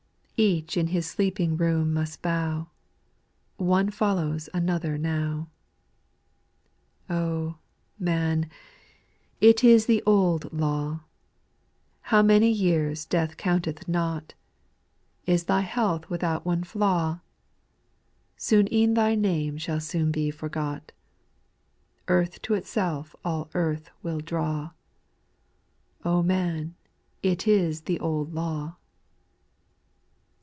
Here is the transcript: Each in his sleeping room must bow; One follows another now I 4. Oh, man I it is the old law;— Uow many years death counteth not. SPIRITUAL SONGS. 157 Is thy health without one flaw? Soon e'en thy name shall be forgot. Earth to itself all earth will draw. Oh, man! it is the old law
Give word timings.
Each 0.43 0.75
in 0.75 0.87
his 0.87 1.05
sleeping 1.05 1.55
room 1.55 1.93
must 1.93 2.23
bow; 2.23 2.71
One 3.57 3.91
follows 3.91 4.49
another 4.55 4.97
now 4.97 5.49
I 7.07 7.13
4. 7.13 7.17
Oh, 7.19 7.57
man 7.99 8.45
I 8.45 8.47
it 9.39 9.63
is 9.63 9.85
the 9.85 10.01
old 10.03 10.51
law;— 10.51 11.01
Uow 12.07 12.25
many 12.25 12.49
years 12.49 13.05
death 13.05 13.37
counteth 13.37 13.87
not. 13.87 14.33
SPIRITUAL 15.25 15.37
SONGS. 15.37 15.47
157 16.07 16.07
Is 16.07 16.09
thy 16.09 16.09
health 16.09 16.09
without 16.09 16.43
one 16.43 16.63
flaw? 16.63 17.19
Soon 18.35 18.73
e'en 18.73 18.95
thy 18.95 19.13
name 19.13 19.59
shall 19.59 19.79
be 20.09 20.31
forgot. 20.31 20.91
Earth 22.07 22.41
to 22.41 22.55
itself 22.55 23.15
all 23.23 23.51
earth 23.53 23.91
will 24.01 24.19
draw. 24.19 24.71
Oh, 26.03 26.23
man! 26.23 26.73
it 27.21 27.47
is 27.47 27.81
the 27.81 27.99
old 27.99 28.33
law 28.33 28.77